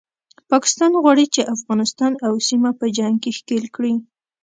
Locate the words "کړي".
3.75-3.93